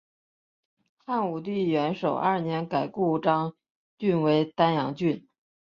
[1.05, 3.53] 汉武帝元狩二年改故鄣
[3.99, 5.27] 郡为丹阳郡。